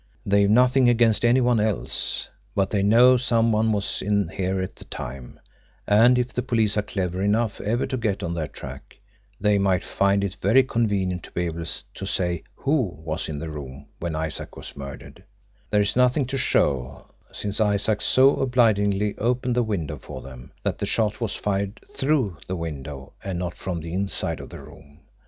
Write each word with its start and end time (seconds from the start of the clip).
They've 0.25 0.49
nothing 0.49 0.89
against 0.89 1.23
any 1.23 1.41
one 1.41 1.59
else, 1.59 2.27
but 2.55 2.71
they 2.71 2.81
know 2.81 3.17
some 3.17 3.51
one 3.51 3.71
was 3.71 4.01
in 4.01 4.29
here 4.29 4.59
at 4.59 4.77
the 4.77 4.85
time, 4.85 5.39
and, 5.85 6.17
if 6.17 6.33
the 6.33 6.41
police 6.41 6.75
are 6.75 6.81
clever 6.81 7.21
enough 7.21 7.61
ever 7.61 7.85
to 7.85 7.97
get 7.97 8.23
on 8.23 8.33
their 8.33 8.47
track, 8.47 8.97
they 9.39 9.59
might 9.59 9.83
find 9.83 10.23
it 10.23 10.37
very 10.41 10.63
convenient 10.63 11.21
to 11.25 11.31
be 11.33 11.43
able 11.45 11.63
to 11.93 12.05
say 12.07 12.41
WHO 12.55 12.99
was 13.05 13.29
in 13.29 13.37
the 13.37 13.51
room 13.51 13.85
when 13.99 14.15
Isaac 14.15 14.57
was 14.57 14.75
murdered 14.75 15.23
there's 15.69 15.95
nothing 15.95 16.25
to 16.25 16.35
show, 16.39 17.13
since 17.31 17.61
Isaac 17.61 18.01
so 18.01 18.37
obligingly 18.37 19.15
opened 19.19 19.53
the 19.55 19.61
window 19.61 19.97
for 19.99 20.23
them, 20.23 20.51
that 20.63 20.79
the 20.79 20.87
shot 20.87 21.21
was 21.21 21.35
fired 21.35 21.79
THROUGH 21.95 22.37
the 22.47 22.55
window 22.55 23.13
and 23.23 23.37
not 23.37 23.53
from 23.53 23.81
the 23.81 23.93
inside 23.93 24.39
of 24.39 24.49
the 24.49 24.61
room. 24.63 25.01